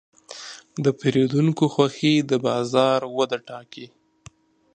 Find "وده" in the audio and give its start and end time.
3.17-3.37